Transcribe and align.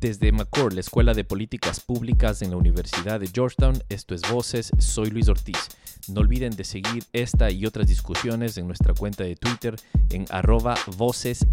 Desde 0.00 0.30
McCord, 0.30 0.74
la 0.74 0.80
Escuela 0.80 1.12
de 1.12 1.24
Políticas 1.24 1.80
Públicas 1.80 2.40
en 2.42 2.52
la 2.52 2.56
Universidad 2.56 3.18
de 3.18 3.26
Georgetown, 3.26 3.82
esto 3.88 4.14
es 4.14 4.22
Voces, 4.30 4.70
soy 4.78 5.10
Luis 5.10 5.28
Ortiz. 5.28 5.58
No 6.06 6.20
olviden 6.20 6.54
de 6.54 6.62
seguir 6.62 7.02
esta 7.12 7.50
y 7.50 7.66
otras 7.66 7.88
discusiones 7.88 8.56
en 8.58 8.68
nuestra 8.68 8.94
cuenta 8.94 9.24
de 9.24 9.34
Twitter 9.34 9.74
en 10.10 10.26
arroba 10.30 10.76
Voces 10.96 11.44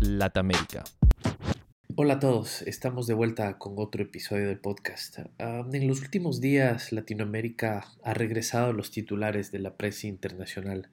Hola 1.96 2.14
a 2.14 2.20
todos, 2.20 2.62
estamos 2.62 3.08
de 3.08 3.16
vuelta 3.16 3.58
con 3.58 3.74
otro 3.78 4.04
episodio 4.04 4.48
del 4.48 4.60
podcast. 4.60 5.18
Ah, 5.40 5.66
en 5.74 5.88
los 5.88 6.02
últimos 6.02 6.40
días 6.40 6.92
Latinoamérica 6.92 7.88
ha 8.04 8.14
regresado 8.14 8.70
a 8.70 8.74
los 8.74 8.92
titulares 8.92 9.52
de 9.52 9.58
la 9.58 9.76
prensa 9.76 10.06
internacional. 10.06 10.90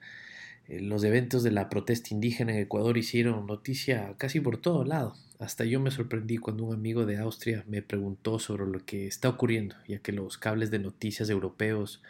Eh, 0.68 0.80
los 0.80 1.04
eventos 1.04 1.42
de 1.42 1.50
la 1.50 1.68
protesta 1.68 2.14
indígena 2.14 2.52
en 2.52 2.58
Ecuador 2.58 2.96
hicieron 2.98 3.46
noticia 3.46 4.14
casi 4.18 4.40
por 4.40 4.58
todo 4.58 4.84
lado. 4.84 5.14
Hasta 5.38 5.64
yo 5.64 5.80
me 5.80 5.90
sorprendí 5.90 6.38
cuando 6.38 6.64
un 6.64 6.74
amigo 6.74 7.04
de 7.04 7.18
Austria 7.18 7.64
me 7.66 7.82
preguntó 7.82 8.38
sobre 8.38 8.66
lo 8.66 8.84
que 8.84 9.06
está 9.06 9.28
ocurriendo, 9.28 9.74
ya 9.88 9.98
que 9.98 10.12
los 10.12 10.38
cables 10.38 10.70
de 10.70 10.78
noticias 10.78 11.30
europeos 11.30 12.00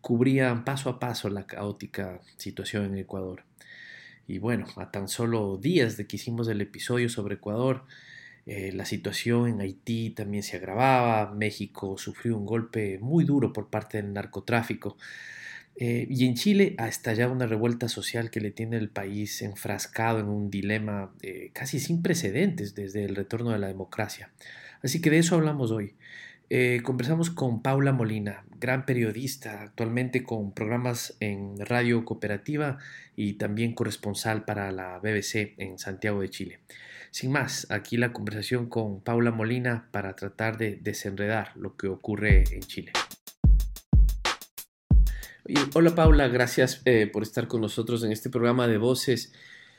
cubrían 0.00 0.64
paso 0.64 0.90
a 0.90 0.98
paso 0.98 1.28
la 1.28 1.46
caótica 1.46 2.20
situación 2.36 2.86
en 2.86 2.98
Ecuador. 2.98 3.44
Y 4.26 4.38
bueno, 4.38 4.66
a 4.76 4.90
tan 4.90 5.08
solo 5.08 5.58
días 5.58 5.96
de 5.96 6.06
que 6.06 6.16
hicimos 6.16 6.48
el 6.48 6.60
episodio 6.60 7.08
sobre 7.08 7.34
Ecuador, 7.34 7.84
eh, 8.46 8.72
la 8.72 8.84
situación 8.84 9.48
en 9.48 9.60
Haití 9.60 10.10
también 10.10 10.42
se 10.42 10.56
agravaba, 10.56 11.32
México 11.32 11.96
sufrió 11.98 12.36
un 12.36 12.44
golpe 12.44 12.98
muy 13.00 13.24
duro 13.24 13.52
por 13.52 13.68
parte 13.68 14.00
del 14.00 14.12
narcotráfico. 14.12 14.96
Eh, 15.76 16.06
y 16.08 16.26
en 16.26 16.34
Chile 16.34 16.76
ha 16.78 16.86
estallado 16.86 17.32
una 17.32 17.46
revuelta 17.46 17.88
social 17.88 18.30
que 18.30 18.40
le 18.40 18.52
tiene 18.52 18.76
el 18.76 18.90
país 18.90 19.42
enfrascado 19.42 20.20
en 20.20 20.26
un 20.26 20.48
dilema 20.50 21.12
eh, 21.22 21.50
casi 21.52 21.80
sin 21.80 22.00
precedentes 22.00 22.74
desde 22.74 23.04
el 23.04 23.16
retorno 23.16 23.50
de 23.50 23.58
la 23.58 23.66
democracia. 23.66 24.30
Así 24.82 25.00
que 25.00 25.10
de 25.10 25.18
eso 25.18 25.34
hablamos 25.34 25.70
hoy. 25.72 25.94
Eh, 26.50 26.80
conversamos 26.84 27.30
con 27.30 27.62
Paula 27.62 27.92
Molina, 27.92 28.44
gran 28.60 28.84
periodista, 28.84 29.62
actualmente 29.62 30.22
con 30.22 30.52
programas 30.52 31.16
en 31.18 31.58
Radio 31.58 32.04
Cooperativa 32.04 32.78
y 33.16 33.34
también 33.34 33.74
corresponsal 33.74 34.44
para 34.44 34.70
la 34.70 34.98
BBC 34.98 35.54
en 35.58 35.78
Santiago 35.78 36.20
de 36.20 36.30
Chile. 36.30 36.60
Sin 37.10 37.32
más, 37.32 37.66
aquí 37.70 37.96
la 37.96 38.12
conversación 38.12 38.68
con 38.68 39.00
Paula 39.00 39.30
Molina 39.30 39.88
para 39.90 40.14
tratar 40.14 40.58
de 40.58 40.76
desenredar 40.76 41.56
lo 41.56 41.76
que 41.76 41.88
ocurre 41.88 42.44
en 42.50 42.60
Chile 42.60 42.92
hola 45.74 45.94
Paula, 45.94 46.28
gracias 46.28 46.80
eh, 46.86 47.06
por 47.06 47.22
estar 47.22 47.48
con 47.48 47.60
nosotros 47.60 48.02
en 48.02 48.12
este 48.12 48.30
programa 48.30 48.66
de 48.66 48.78
voces. 48.78 49.32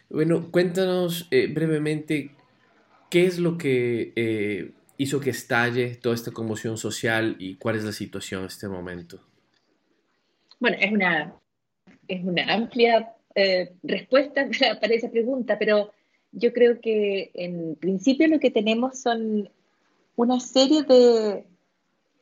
Bueno, 0.09 0.52
cuéntanos 0.52 1.27
eh, 1.31 1.47
brevemente 1.47 2.31
qué 3.09 3.25
es 3.25 3.39
lo 3.39 3.58
que 3.58 4.13
eh, 4.16 4.71
hizo 4.97 5.19
que 5.19 5.31
estalle 5.31 5.95
toda 5.95 6.13
esta 6.13 6.31
conmoción 6.31 6.77
social 6.77 7.36
y 7.39 7.55
cuál 7.55 7.77
es 7.77 7.83
la 7.83 7.91
situación 7.91 8.41
en 8.41 8.47
este 8.47 8.67
momento. 8.67 9.19
Bueno, 10.59 10.77
es 10.80 10.91
una, 10.91 11.33
es 12.08 12.23
una 12.23 12.53
amplia 12.53 13.11
respuesta 13.83 14.47
para 14.81 14.93
esa 14.93 15.09
pregunta, 15.09 15.58
pero 15.58 15.91
yo 16.31 16.53
creo 16.53 16.80
que 16.80 17.31
en 17.33 17.75
principio 17.75 18.27
lo 18.27 18.39
que 18.39 18.52
tenemos 18.52 18.99
son 18.99 19.49
una 20.16 20.39
serie 20.39 20.83
de 20.83 21.43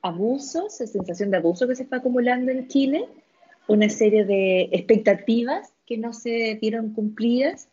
abusos, 0.02 0.75
sensación 0.75 1.30
de 1.30 1.38
abuso 1.38 1.67
que 1.67 1.75
se 1.75 1.83
está 1.83 1.97
acumulando 1.97 2.52
en 2.52 2.67
Chile, 2.67 3.08
una 3.67 3.89
serie 3.89 4.25
de 4.25 4.69
expectativas 4.72 5.73
que 5.86 5.97
no 5.97 6.14
se 6.14 6.56
vieron 6.61 6.94
cumplidas, 6.94 7.70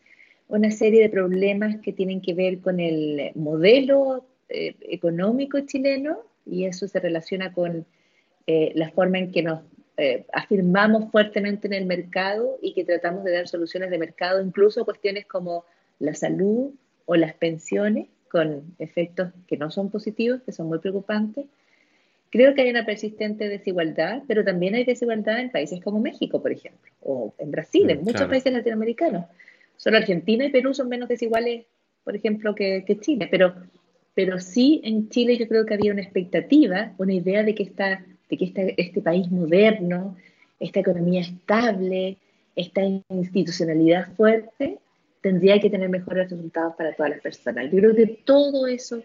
una 0.47 0.71
serie 0.71 1.01
de 1.01 1.09
problemas 1.09 1.77
que 1.77 1.93
tienen 1.93 2.21
que 2.21 2.33
ver 2.33 2.59
con 2.59 2.79
el 2.79 3.31
modelo 3.35 4.25
eh, 4.49 4.75
económico 4.81 5.59
chileno 5.61 6.19
y 6.45 6.65
eso 6.65 6.87
se 6.87 6.99
relaciona 6.99 7.53
con 7.53 7.85
eh, 8.47 8.71
la 8.75 8.91
forma 8.91 9.19
en 9.19 9.31
que 9.31 9.43
nos 9.43 9.61
eh, 9.97 10.25
afirmamos 10.33 11.11
fuertemente 11.11 11.67
en 11.67 11.73
el 11.73 11.85
mercado 11.85 12.57
y 12.61 12.73
que 12.73 12.83
tratamos 12.83 13.23
de 13.23 13.33
dar 13.33 13.47
soluciones 13.47 13.91
de 13.91 13.97
mercado, 13.97 14.41
incluso 14.41 14.83
cuestiones 14.83 15.25
como 15.25 15.63
la 15.99 16.15
salud 16.15 16.73
o 17.05 17.15
las 17.15 17.33
pensiones, 17.35 18.07
con 18.29 18.75
efectos 18.79 19.31
que 19.47 19.57
no 19.57 19.69
son 19.69 19.91
positivos, 19.91 20.41
que 20.43 20.53
son 20.53 20.67
muy 20.67 20.79
preocupantes. 20.79 21.45
Creo 22.31 22.55
que 22.55 22.61
hay 22.61 22.69
una 22.69 22.85
persistente 22.85 23.49
desigualdad, 23.49 24.23
pero 24.25 24.45
también 24.45 24.73
hay 24.73 24.85
desigualdad 24.85 25.41
en 25.41 25.51
países 25.51 25.83
como 25.83 25.99
México, 25.99 26.41
por 26.41 26.53
ejemplo, 26.53 26.89
o 27.01 27.33
en 27.37 27.51
Brasil, 27.51 27.89
en 27.89 28.01
mm, 28.01 28.03
muchos 28.03 28.27
países 28.27 28.53
latinoamericanos. 28.53 29.25
Solo 29.75 29.97
Argentina 29.97 30.45
y 30.45 30.49
Perú 30.49 30.73
son 30.73 30.87
menos 30.87 31.09
desiguales, 31.09 31.65
por 32.05 32.15
ejemplo, 32.15 32.55
que, 32.55 32.85
Chile, 33.01 33.27
pero, 33.29 33.53
pero 34.13 34.39
sí 34.39 34.79
en 34.85 35.09
Chile 35.09 35.37
yo 35.37 35.47
creo 35.47 35.65
que 35.65 35.73
había 35.73 35.91
una 35.91 36.01
expectativa, 36.01 36.93
una 36.97 37.13
idea 37.13 37.43
de 37.43 37.53
que, 37.53 37.63
esta, 37.63 38.05
de 38.29 38.37
que 38.37 38.73
este 38.77 39.01
país 39.01 39.29
moderno, 39.29 40.15
esta 40.59 40.79
economía 40.79 41.21
estable, 41.21 42.17
esta 42.55 42.81
institucionalidad 43.09 44.13
fuerte, 44.15 44.77
tendría 45.19 45.59
que 45.59 45.69
tener 45.69 45.89
mejores 45.89 46.29
resultados 46.29 46.75
para 46.75 46.93
todas 46.93 47.11
las 47.11 47.21
personas. 47.21 47.65
Yo 47.71 47.77
creo 47.79 47.95
que 47.95 48.07
todo 48.23 48.67
eso 48.67 49.03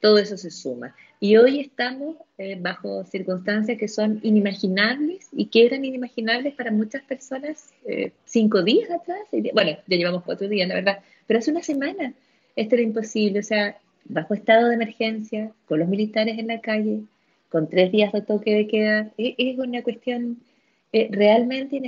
todo 0.00 0.18
eso 0.18 0.36
se 0.36 0.50
suma. 0.50 0.94
Y 1.22 1.36
hoy 1.36 1.60
estamos 1.60 2.16
eh, 2.38 2.56
bajo 2.58 3.04
circunstancias 3.04 3.76
que 3.76 3.88
son 3.88 4.20
inimaginables 4.22 5.28
y 5.32 5.46
que 5.46 5.66
eran 5.66 5.84
inimaginables 5.84 6.54
para 6.54 6.70
muchas 6.70 7.02
personas 7.02 7.74
eh, 7.84 8.12
cinco 8.24 8.62
días 8.62 8.90
atrás. 8.90 9.20
Bueno, 9.52 9.72
ya 9.86 9.96
llevamos 9.98 10.24
cuatro 10.24 10.48
días, 10.48 10.66
la 10.66 10.76
verdad, 10.76 11.00
pero 11.26 11.38
hace 11.38 11.50
una 11.50 11.62
semana 11.62 12.14
esto 12.56 12.74
era 12.74 12.82
imposible. 12.82 13.40
O 13.40 13.42
sea, 13.42 13.76
bajo 14.06 14.32
estado 14.32 14.68
de 14.68 14.76
emergencia, 14.76 15.52
con 15.66 15.80
los 15.80 15.88
militares 15.88 16.38
en 16.38 16.46
la 16.46 16.62
calle, 16.62 17.02
con 17.50 17.68
tres 17.68 17.92
días 17.92 18.12
de 18.14 18.22
toque 18.22 18.54
de 18.54 18.66
queda, 18.66 19.12
e, 19.18 19.34
es 19.36 19.58
una 19.58 19.82
cuestión 19.82 20.38
eh, 20.94 21.08
realmente 21.10 21.82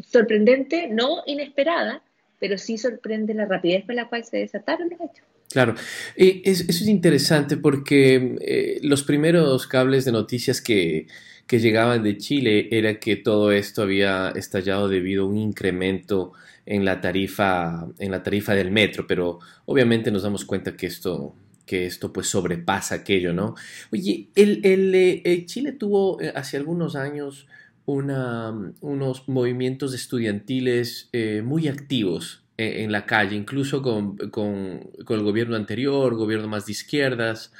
sorprendente, 0.00 0.88
no 0.88 1.22
inesperada, 1.26 2.02
pero 2.40 2.56
sí 2.56 2.78
sorprende 2.78 3.34
la 3.34 3.44
rapidez 3.44 3.84
con 3.84 3.96
la 3.96 4.08
cual 4.08 4.24
se 4.24 4.38
desataron 4.38 4.88
los 4.88 5.00
hechos. 5.00 5.26
Claro, 5.52 5.74
eso 6.16 6.64
es 6.66 6.88
interesante 6.88 7.58
porque 7.58 8.38
eh, 8.40 8.78
los 8.82 9.02
primeros 9.02 9.66
cables 9.66 10.06
de 10.06 10.12
noticias 10.12 10.62
que, 10.62 11.06
llegaban 11.50 12.02
de 12.02 12.16
Chile 12.16 12.68
era 12.70 12.98
que 12.98 13.16
todo 13.16 13.52
esto 13.52 13.82
había 13.82 14.30
estallado 14.30 14.88
debido 14.88 15.24
a 15.24 15.26
un 15.26 15.36
incremento 15.36 16.32
en 16.64 16.86
la 16.86 17.02
tarifa, 17.02 17.86
en 17.98 18.10
la 18.10 18.22
tarifa 18.22 18.54
del 18.54 18.70
metro, 18.70 19.06
pero 19.06 19.38
obviamente 19.66 20.10
nos 20.10 20.22
damos 20.22 20.46
cuenta 20.46 20.74
que 20.74 20.86
esto, 20.86 21.34
que 21.66 21.84
esto 21.84 22.10
pues 22.10 22.28
sobrepasa 22.28 22.94
aquello, 22.94 23.34
¿no? 23.34 23.54
Oye, 23.92 24.28
el, 24.34 24.62
eh, 24.94 25.44
Chile 25.44 25.72
tuvo 25.72 26.18
eh, 26.22 26.32
hace 26.34 26.56
algunos 26.56 26.96
años 26.96 27.46
una, 27.84 28.72
unos 28.80 29.28
movimientos 29.28 29.92
estudiantiles 29.92 31.10
muy 31.44 31.68
activos 31.68 32.41
eh, 32.58 32.82
en 32.82 32.92
la 32.92 33.06
calle, 33.06 33.34
incluso 33.34 33.80
con, 33.80 34.18
el 34.20 35.22
gobierno 35.22 35.56
anterior, 35.56 36.14
gobierno 36.14 36.48
más 36.48 36.66
de 36.66 36.72
izquierdas. 36.72 37.50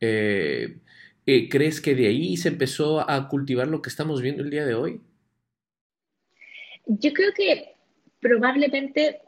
Eh, 0.00 0.76
eh, 1.26 1.48
¿Crees 1.48 1.80
que 1.80 1.96
de 1.96 2.06
ahí 2.06 2.36
se 2.36 2.48
empezó 2.48 3.08
a 3.10 3.28
cultivar 3.28 3.66
lo 3.66 3.82
que 3.82 3.90
estamos 3.90 4.22
viendo 4.22 4.44
el 4.44 4.50
día 4.50 4.64
de 4.64 4.74
hoy? 4.74 5.00
Yo 6.86 7.12
creo 7.12 7.32
que 7.34 7.74
probablemente 8.20 9.20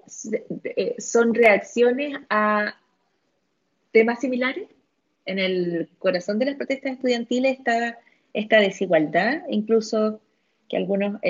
son 0.99 1.35
reacciones 1.35 2.17
a 2.31 2.77
temas 3.93 4.21
similares. 4.21 4.69
En 5.27 5.39
el 5.39 5.89
corazón 5.99 6.39
de 6.39 6.47
las 6.47 6.55
protestas 6.55 6.93
estudiantiles 6.93 7.59
está 7.59 7.99
esta 8.33 8.61
desigualdad, 8.61 9.43
incluso 9.51 10.21
que 10.69 10.77
algunos 10.77 11.21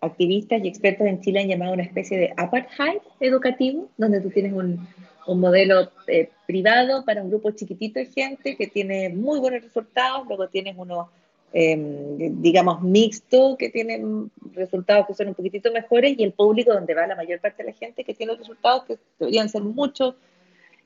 activistas 0.00 0.62
y 0.62 0.68
expertos 0.68 1.06
en 1.06 1.20
Chile 1.20 1.40
han 1.40 1.48
llamado 1.48 1.72
una 1.72 1.82
especie 1.82 2.18
de 2.18 2.32
apartheid 2.36 2.98
educativo, 3.20 3.88
donde 3.96 4.20
tú 4.20 4.30
tienes 4.30 4.52
un, 4.52 4.86
modelo 5.28 5.90
eh, 6.06 6.30
privado 6.46 7.04
para 7.04 7.20
un 7.20 7.30
grupo 7.30 7.50
chiquitito 7.50 7.98
de 7.98 8.06
gente 8.06 8.54
que 8.54 8.68
tiene 8.68 9.08
muy 9.08 9.40
buenos 9.40 9.60
resultados, 9.60 10.24
luego 10.28 10.46
tienes 10.48 10.76
uno, 10.78 11.10
em, 11.52 12.40
digamos, 12.40 12.80
mixto, 12.82 13.56
que 13.58 13.70
tienen 13.70 14.30
resultados 14.54 15.08
que 15.08 15.14
son 15.14 15.28
un 15.28 15.34
poquitito 15.34 15.72
mejores, 15.72 16.16
y 16.16 16.22
el 16.22 16.32
público 16.32 16.72
donde 16.72 16.94
va 16.94 17.08
la 17.08 17.16
mayor 17.16 17.40
parte 17.40 17.64
de 17.64 17.70
la 17.70 17.76
gente 17.76 18.04
que 18.04 18.14
tiene 18.14 18.36
resultados 18.36 18.84
que 18.84 18.98
deberían 19.18 19.48
ser 19.48 19.62
muchos, 19.62 20.14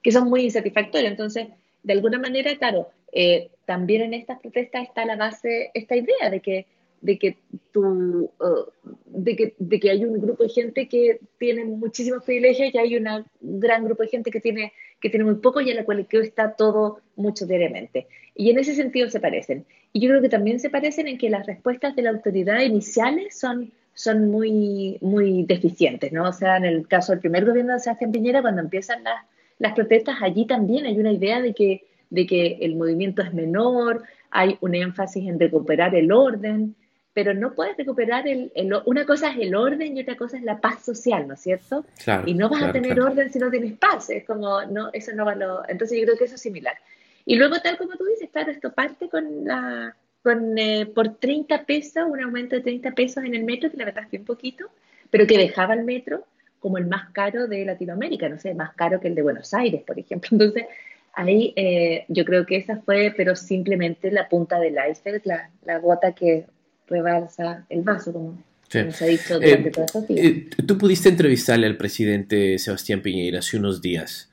que 0.03 0.11
son 0.11 0.31
muy 0.31 0.45
insatisfactorios. 0.45 1.11
Entonces, 1.11 1.49
de 1.83 1.93
alguna 1.93 2.19
manera, 2.19 2.57
claro, 2.57 2.89
eh, 3.13 3.51
también 3.67 4.03
en 4.03 4.15
estas 4.15 4.41
protestas 4.41 4.85
está 4.85 5.05
la 5.05 5.17
base, 5.17 5.71
esta 5.75 5.97
idea 5.97 6.31
de 6.31 6.41
que 6.41 6.67
de 7.01 7.19
que, 7.19 7.39
tú, 7.73 8.31
uh, 8.39 8.91
de, 9.07 9.37
que, 9.37 9.55
de 9.59 9.81
que 9.81 9.91
hay 9.91 10.05
un 10.05 10.21
grupo 10.21 10.43
de 10.43 10.51
gente 10.51 10.89
que 10.89 11.21
tiene 11.39 11.65
muchísimos 11.65 12.25
privilegios 12.25 12.75
y 12.75 12.79
hay 12.79 12.97
un 12.97 13.07
gran 13.41 13.85
grupo 13.85 14.03
de 14.03 14.09
gente 14.09 14.31
que 14.31 14.41
tiene, 14.41 14.73
que 15.01 15.09
tiene 15.09 15.25
muy 15.25 15.37
poco 15.37 15.61
y 15.61 15.71
en 15.71 15.77
la 15.77 15.85
cual 15.85 16.07
está 16.11 16.55
todo 16.57 17.01
mucho 17.17 17.47
diariamente. 17.47 18.07
Y 18.35 18.51
en 18.51 18.59
ese 18.59 18.75
sentido 18.75 19.09
se 19.09 19.21
parecen. 19.21 19.65
Y 19.93 20.01
yo 20.01 20.09
creo 20.11 20.23
que 20.23 20.29
también 20.29 20.61
se 20.61 20.71
parecen 20.71 21.09
en 21.09 21.19
que 21.19 21.31
las 21.31 21.47
respuestas 21.47 21.97
de 21.97 22.03
la 22.03 22.11
autoridad 22.11 22.61
iniciales 22.61 23.39
son, 23.39 23.73
son 23.95 24.31
muy, 24.31 24.99
muy 25.01 25.45
deficientes, 25.45 26.13
¿no? 26.13 26.29
O 26.29 26.33
sea, 26.33 26.57
en 26.57 26.65
el 26.65 26.87
caso 26.87 27.13
del 27.13 27.21
primer 27.21 27.45
gobierno 27.45 27.75
de 27.75 27.81
Sebastián 27.81 28.13
Piñera, 28.13 28.43
cuando 28.43 28.61
empiezan 28.61 29.03
las, 29.05 29.25
las 29.59 29.75
protestas 29.75 30.17
allí 30.21 30.47
también 30.47 30.87
hay 30.87 30.99
una 30.99 31.13
idea 31.13 31.41
de 31.41 31.55
que, 31.55 31.85
de 32.11 32.27
que 32.27 32.59
el 32.61 32.77
movimiento 32.77 33.23
es 33.23 33.33
menor, 33.33 34.03
hay 34.31 34.57
un 34.61 34.75
énfasis 34.75 35.27
en 35.29 35.39
recuperar 35.39 35.95
el 35.95 36.13
orden, 36.13 36.75
pero 37.23 37.35
no 37.35 37.53
puedes 37.53 37.77
recuperar 37.77 38.27
el, 38.27 38.51
una 38.87 39.05
cosa 39.05 39.31
es 39.31 39.37
el 39.41 39.55
orden 39.55 39.95
y 39.95 40.01
otra 40.01 40.17
cosa 40.17 40.39
es 40.39 40.43
la 40.43 40.59
paz 40.59 40.83
social, 40.83 41.29
¿no 41.29 41.35
es 41.35 41.41
cierto? 41.41 41.85
y 42.25 42.33
no 42.33 42.49
vas 42.49 42.63
a 42.63 42.73
tener 42.73 42.99
orden 42.99 43.31
si 43.31 43.39
no 43.39 43.51
tienes 43.51 43.77
paz, 43.77 44.09
es 44.09 44.25
como, 44.25 44.65
no, 44.65 44.89
eso 44.95 45.13
no 45.15 45.27
va 45.27 45.35
lo... 45.35 45.69
Entonces 45.69 45.99
yo 45.99 46.07
creo 46.07 46.17
que 46.17 46.25
eso 46.25 46.37
es 46.37 46.41
similar. 46.41 46.79
Y 47.27 47.37
luego, 47.37 47.61
tal 47.61 47.77
como 47.77 47.93
tú 47.99 48.07
dices, 48.07 48.31
claro, 48.33 48.51
esto 48.51 48.73
parte 48.73 49.11
con 49.11 49.45
la, 49.45 49.95
con, 50.23 50.57
eh, 50.57 50.87
por 50.87 51.17
30 51.17 51.67
pesos, 51.67 52.05
un 52.09 52.23
aumento 52.23 52.57
de 52.57 52.63
30 52.63 52.93
pesos 52.93 53.23
en 53.23 53.35
el 53.35 53.45
metro, 53.45 53.71
que 53.71 53.77
la 53.77 53.85
verdad 53.85 54.05
es 54.05 54.11
bien 54.11 54.25
poquito, 54.25 54.71
pero 55.11 55.27
que 55.27 55.37
dejaba 55.37 55.75
el 55.75 55.85
metro 55.85 56.25
como 56.59 56.79
el 56.79 56.87
más 56.87 57.11
caro 57.11 57.49
de 57.49 57.67
Latinoamérica, 57.67 58.31
no 58.31 58.39
sé, 58.39 58.55
más 58.55 58.75
caro 58.75 58.99
que 58.99 59.09
el 59.09 59.15
de 59.15 59.21
Buenos 59.21 59.53
Aires, 59.53 59.83
por 59.87 59.99
ejemplo. 59.99 60.29
Entonces, 60.33 60.65
ahí 61.13 61.53
eh, 61.55 62.07
yo 62.09 62.25
creo 62.25 62.47
que 62.47 62.57
esa 62.57 62.77
fue, 62.79 63.13
pero 63.15 63.37
simplemente 63.37 64.11
la 64.11 64.27
punta 64.27 64.59
del 64.59 64.79
iceberg, 64.91 65.21
la, 65.27 65.51
la 65.67 65.79
gota 65.81 66.13
que 66.13 66.47
rebalsa 66.91 67.65
el 67.71 67.83
vaso, 67.83 68.13
como, 68.13 68.43
se 68.69 68.81
ha 68.81 69.07
dicho 69.07 69.41
durante 69.41 69.69
eh, 69.69 69.73
todos 69.73 69.87
estos 69.87 70.09
días. 70.09 70.45
tú 70.67 70.79
pudiste 70.79 71.09
entrevistarle 71.09 71.67
al 71.67 71.77
presidente 71.77 72.59
Sebastián 72.59 73.01
Piñera 73.01 73.39
hace 73.39 73.57
unos 73.57 73.81
días. 73.81 74.31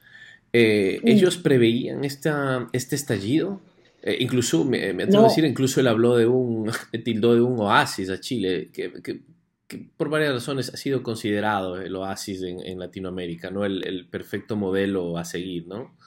¿Ellos 0.52 1.38
preveían 1.38 2.04
esta, 2.04 2.68
este 2.74 2.96
estallido? 2.96 3.62
Eh, 4.08 4.18
incluso, 4.20 4.64
me, 4.64 4.90
atrevo 4.92 5.26
a 5.26 5.28
decir, 5.28 5.44
incluso 5.44 5.82
él 5.82 5.88
habló 5.88 6.16
de 6.16 6.28
un, 6.28 6.72
tildó 7.04 7.36
de 7.36 7.42
un 7.42 7.60
oasis 7.60 8.10
a 8.10 8.20
Chile, 8.20 8.70
que, 8.72 8.90
por 9.98 10.10
varias 10.10 10.34
razones 10.34 10.74
ha 10.74 10.78
sido 10.78 11.04
considerado 11.04 11.82
el 11.82 11.94
oasis 11.94 12.42
en, 12.42 12.80
Latinoamérica, 12.80 13.52
¿no? 13.52 13.66
El, 13.66 14.08
perfecto 14.10 14.56
modelo 14.56 15.18
a 15.18 15.26
seguir, 15.26 15.68
¿no? 15.68 15.98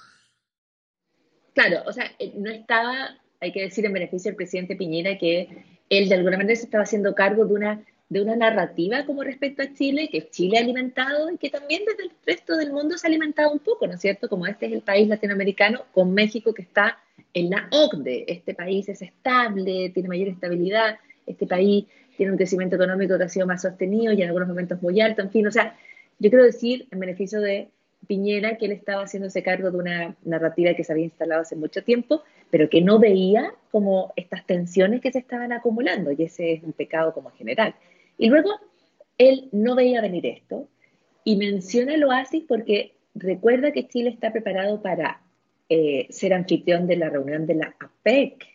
Claro, 1.53 1.83
o 1.87 1.93
sea, 1.93 2.11
eh, 2.19 2.33
no 2.37 2.51
estaba, 2.51 3.19
hay 3.39 3.53
que 3.53 3.61
decir 3.61 3.85
en 3.85 3.93
beneficio 3.93 4.31
del 4.31 4.37
presidente 4.37 4.77
Piñera 4.77 5.19
que 5.19 5.80
él 5.91 6.09
de 6.09 6.15
alguna 6.15 6.39
manera 6.39 6.57
se 6.57 6.65
estaba 6.65 6.85
haciendo 6.85 7.15
cargo 7.15 7.45
de 7.45 7.53
una, 7.53 7.85
de 8.09 8.23
una 8.23 8.37
narrativa 8.37 9.05
como 9.05 9.23
respecto 9.23 9.63
a 9.63 9.75
Chile, 9.75 10.09
que 10.11 10.31
Chile 10.31 10.57
ha 10.57 10.63
alimentado 10.63 11.31
y 11.31 11.37
que 11.37 11.51
también 11.51 11.83
desde 11.85 12.05
el 12.05 12.13
resto 12.25 12.57
del 12.57 12.73
mundo 12.73 12.97
se 12.97 13.07
ha 13.07 13.09
alimentado 13.09 13.53
un 13.53 13.59
poco, 13.59 13.87
¿no 13.87 13.95
es 13.95 14.01
cierto? 14.01 14.29
Como 14.29 14.47
este 14.47 14.67
es 14.67 14.73
el 14.73 14.83
país 14.83 15.09
latinoamericano 15.09 15.83
con 15.93 16.15
México 16.15 16.55
que 16.55 16.63
está 16.63 16.99
en 17.35 17.51
la 17.51 17.69
OCDE. 17.71 18.25
Este 18.29 18.55
país 18.55 18.89
es 18.89 19.03
estable, 19.03 19.91
tiene 19.91 20.09
mayor 20.09 20.29
estabilidad, 20.29 20.99
este 21.27 21.47
país 21.47 21.85
tiene 22.17 22.33
un 22.33 22.39
crecimiento 22.39 22.77
económico 22.77 23.19
que 23.19 23.25
ha 23.25 23.29
sido 23.29 23.47
más 23.47 23.63
sostenido 23.63 24.13
y 24.13 24.23
en 24.23 24.29
algunos 24.29 24.49
momentos 24.49 24.81
muy 24.83 25.01
alto, 25.01 25.23
en 25.23 25.31
fin, 25.31 25.47
o 25.47 25.51
sea, 25.51 25.77
yo 26.19 26.29
quiero 26.29 26.45
decir, 26.45 26.87
en 26.91 27.01
beneficio 27.01 27.41
de 27.41 27.69
Piñera, 28.07 28.57
que 28.57 28.67
él 28.67 28.73
estaba 28.73 29.03
haciéndose 29.03 29.43
cargo 29.43 29.71
de 29.71 29.79
una 29.79 30.17
narrativa 30.25 30.75
que 30.75 30.85
se 30.85 30.93
había 30.93 31.05
instalado 31.05 31.43
hace 31.43 31.57
mucho 31.57 31.85
tiempo, 31.85 32.23
pero 32.51 32.69
que 32.69 32.81
no 32.81 32.99
veía 32.99 33.55
como 33.71 34.13
estas 34.17 34.45
tensiones 34.47 35.01
que 35.01 35.13
se 35.13 35.19
estaban 35.21 35.53
acumulando, 35.53 36.11
y 36.13 36.23
ese 36.25 36.53
es 36.55 36.63
un 36.63 36.73
pecado 36.73 37.13
como 37.13 37.31
general. 37.31 37.75
Y 38.19 38.29
luego, 38.29 38.51
él 39.19 39.49
no 39.53 39.75
veía 39.75 40.01
venir 40.01 40.27
esto, 40.27 40.67
y 41.25 41.37
menciona 41.37 41.95
el 41.95 42.05
oasis 42.05 42.45
porque 42.49 42.93
recuerda 43.15 43.73
que 43.73 43.87
Chile 43.87 44.11
está 44.11 44.33
preparado 44.33 44.81
para 44.83 45.21
eh, 45.69 46.07
ser 46.11 46.35
anfitrión 46.35 46.87
de 46.87 46.97
la 46.97 47.11
reunión 47.11 47.47
de 47.47 47.55
la 47.55 47.75
APEC 47.79 48.47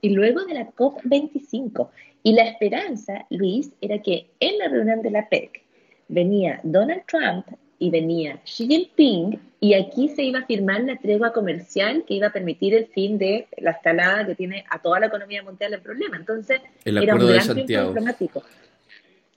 y 0.00 0.10
luego 0.10 0.44
de 0.44 0.54
la 0.54 0.70
COP25. 0.72 1.90
Y 2.22 2.32
la 2.32 2.44
esperanza, 2.48 3.26
Luis, 3.30 3.72
era 3.80 4.00
que 4.02 4.30
en 4.40 4.58
la 4.58 4.68
reunión 4.68 5.02
de 5.02 5.10
la 5.10 5.20
APEC 5.20 5.62
venía 6.08 6.60
Donald 6.62 7.02
Trump 7.06 7.46
y 7.78 7.90
venía 7.90 8.40
Xi 8.44 8.66
Jinping 8.66 9.38
y 9.60 9.74
aquí 9.74 10.08
se 10.08 10.22
iba 10.22 10.40
a 10.40 10.46
firmar 10.46 10.82
la 10.82 10.96
tregua 10.96 11.32
comercial 11.32 12.04
que 12.06 12.14
iba 12.14 12.28
a 12.28 12.32
permitir 12.32 12.74
el 12.74 12.86
fin 12.86 13.18
de 13.18 13.46
la 13.58 13.72
escalada 13.72 14.26
que 14.26 14.34
tiene 14.34 14.64
a 14.70 14.80
toda 14.80 15.00
la 15.00 15.06
economía 15.06 15.42
mundial 15.42 15.74
el 15.74 15.80
problema. 15.80 16.16
Entonces, 16.16 16.60
era 16.84 17.14
un 17.14 17.26
gran. 17.26 18.16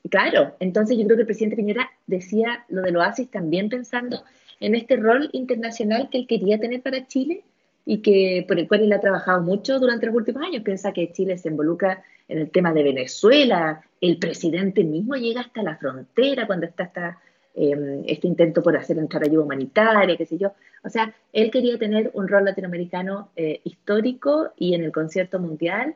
Claro, 0.09 0.55
entonces 0.59 0.97
yo 0.97 1.05
creo 1.05 1.15
que 1.15 1.21
el 1.21 1.27
presidente 1.27 1.55
Piñera 1.55 1.89
decía 2.07 2.65
lo 2.69 2.81
del 2.81 2.97
oasis 2.97 3.29
también 3.29 3.69
pensando 3.69 4.23
en 4.59 4.75
este 4.75 4.95
rol 4.97 5.29
internacional 5.31 6.09
que 6.11 6.19
él 6.19 6.27
quería 6.27 6.59
tener 6.59 6.81
para 6.81 7.07
Chile 7.07 7.43
y 7.85 7.99
que 7.99 8.45
por 8.47 8.59
el 8.59 8.67
cual 8.67 8.81
él 8.83 8.93
ha 8.93 8.99
trabajado 8.99 9.41
mucho 9.41 9.79
durante 9.79 10.05
los 10.05 10.15
últimos 10.15 10.43
años. 10.43 10.63
Piensa 10.63 10.91
que 10.91 11.11
Chile 11.11 11.37
se 11.37 11.49
involucra 11.49 12.03
en 12.27 12.39
el 12.39 12.49
tema 12.49 12.73
de 12.73 12.83
Venezuela, 12.83 13.83
el 13.99 14.17
presidente 14.17 14.83
mismo 14.83 15.15
llega 15.15 15.41
hasta 15.41 15.61
la 15.63 15.75
frontera 15.75 16.47
cuando 16.47 16.65
está 16.65 16.83
esta, 16.83 17.19
em, 17.55 18.03
este 18.07 18.27
intento 18.27 18.61
por 18.63 18.75
hacer 18.77 18.97
entrar 18.97 19.23
ayuda 19.23 19.43
humanitaria, 19.43 20.17
qué 20.17 20.25
sé 20.25 20.37
yo. 20.37 20.53
O 20.83 20.89
sea, 20.89 21.13
él 21.33 21.51
quería 21.51 21.77
tener 21.77 22.11
un 22.13 22.27
rol 22.27 22.45
latinoamericano 22.45 23.29
eh, 23.35 23.61
histórico 23.63 24.51
y 24.57 24.73
en 24.73 24.83
el 24.83 24.91
concierto 24.91 25.39
mundial 25.39 25.95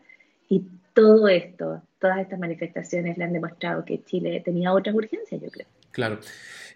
y 0.50 0.64
todo 0.94 1.28
esto, 1.28 1.82
todas 2.00 2.20
estas 2.20 2.40
manifestaciones 2.40 3.18
le 3.18 3.26
han 3.26 3.34
demostrado 3.34 3.84
que 3.84 4.04
Chile 4.04 4.42
tenía 4.44 4.74
otras 4.74 4.96
urgencias, 4.96 5.42
yo 5.42 5.50
creo. 5.50 5.68
Claro. 5.92 6.20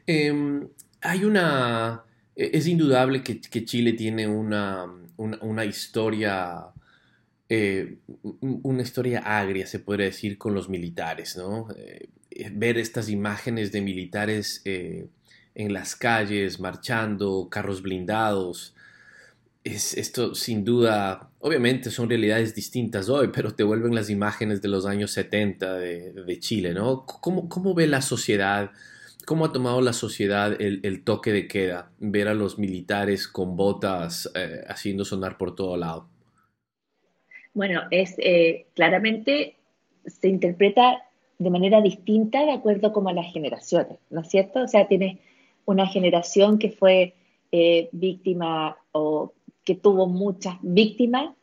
Em, 0.05 0.67
hay 1.01 1.23
una... 1.23 2.03
E, 2.35 2.51
es 2.53 2.67
indudable 2.67 3.23
que, 3.23 3.65
Chile 3.65 3.93
tiene 3.93 4.27
una, 4.27 5.65
historia... 5.65 6.65
Eh, 7.47 7.97
una 8.41 8.81
historia 8.81 9.19
agria, 9.19 9.65
se 9.65 9.79
podría 9.79 10.07
decir, 10.07 10.37
con 10.37 10.53
los 10.53 10.69
militares, 10.69 11.35
¿no? 11.37 11.67
Eh, 11.75 12.09
ver 12.51 12.77
estas 12.77 13.09
imágenes 13.09 13.71
de 13.71 13.81
militares 13.81 14.61
eh, 14.65 15.07
en 15.55 15.73
las 15.73 15.95
calles, 15.95 16.59
marchando, 16.59 17.47
carros 17.49 17.81
blindados, 17.81 18.75
es, 19.63 19.97
esto 19.97 20.35
sin 20.35 20.63
duda, 20.63 21.29
obviamente 21.39 21.91
son 21.91 22.09
realidades 22.09 22.55
distintas 22.55 23.09
hoy, 23.09 23.29
pero 23.33 23.53
te 23.53 23.63
vuelven 23.63 23.93
las 23.93 24.09
imágenes 24.09 24.61
de 24.61 24.69
los 24.69 24.85
años 24.85 25.11
70 25.11 25.75
de, 25.75 26.39
Chile, 26.39 26.73
¿no? 26.73 27.05
¿Cómo, 27.05 27.49
¿Cómo, 27.49 27.73
ve 27.73 27.87
la 27.87 28.01
sociedad 28.01 28.71
¿Cómo 29.29 29.45
ha 29.45 29.53
tomado 29.53 29.79
la 29.79 29.93
sociedad 29.93 30.59
el, 30.59 31.03
toque 31.03 31.31
de 31.31 31.47
queda? 31.47 31.91
Ver 31.99 32.27
a 32.29 32.33
los 32.33 32.57
militares 32.57 33.27
con 33.27 33.55
botas 33.55 34.27
eh, 34.33 34.63
haciendo 34.67 35.05
sonar 35.05 35.37
por 35.37 35.53
todo 35.53 35.77
lado. 35.77 36.09
Bueno, 37.53 37.83
es 37.91 38.15
eh, 38.17 38.65
claramente 38.73 39.55
se 40.07 40.29
interpreta 40.29 41.03
de 41.39 41.49
manera 41.49 41.81
distinta 41.81 42.45
de 42.45 42.51
acuerdo 42.51 42.91
como 42.91 43.09
a 43.09 43.13
las 43.13 43.31
generaciones, 43.31 43.97
¿no 44.09 44.21
es 44.21 44.29
cierto? 44.29 44.61
O 44.61 44.67
sea, 44.67 44.87
tiene 44.87 45.19
una 45.65 45.87
generación 45.87 46.59
que 46.59 46.69
fue 46.69 47.15
eh, 47.51 47.89
víctima 47.93 48.77
o 48.91 49.33
que 49.63 49.75
tuvo 49.75 50.05
muchas 50.05 50.57
víctimas 50.61 51.33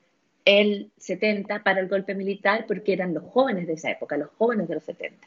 el 0.45 0.91
70 0.99 1.63
para 1.65 1.81
el 1.81 1.89
golpe 1.89 2.15
militar 2.15 2.67
porque 2.69 2.93
eran 2.93 3.15
los 3.15 3.25
jóvenes 3.25 3.67
de 3.67 3.73
esa 3.73 3.91
época, 3.91 4.17
los 4.17 4.31
jóvenes 4.37 4.69
de 4.69 4.75
los 4.75 4.85
70. 4.85 5.27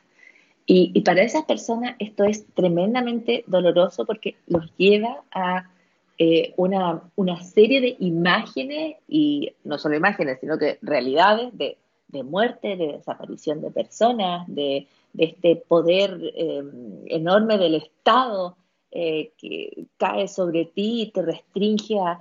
Y, 0.71 1.01
para 1.01 1.23
esas 1.23 1.45
personas 1.45 1.95
esto 1.97 2.23
es 2.25 2.45
tremendamente 2.53 3.43
doloroso 3.47 4.05
porque 4.05 4.35
los 4.45 4.71
lleva 4.77 5.23
a 5.31 5.67
eh, 6.19 6.53
una, 6.57 7.01
una, 7.15 7.41
serie 7.41 7.81
de 7.81 7.95
imágenes, 7.99 8.97
y 9.07 9.53
no 9.63 9.79
solo 9.79 9.95
imágenes, 9.95 10.39
sino 10.41 10.59
que 10.59 10.77
realidades 10.83 11.57
de, 11.57 11.77
de 12.09 12.23
muerte, 12.23 12.75
de 12.75 12.93
desaparición 12.93 13.61
de 13.61 13.71
personas, 13.71 14.45
de, 14.47 14.87
este 15.17 15.55
poder 15.55 16.19
eh, 16.35 16.63
enorme 17.07 17.57
del 17.57 17.73
Estado 17.73 18.55
eh, 18.91 19.31
que 19.39 19.85
cae 19.97 20.27
sobre 20.27 20.65
ti 20.65 21.01
y 21.01 21.11
te 21.11 21.23
restringe 21.23 21.97
a, 21.99 22.19